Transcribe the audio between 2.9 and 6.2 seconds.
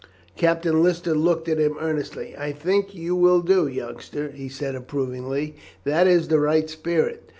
you will do, youngster," he said approvingly, "that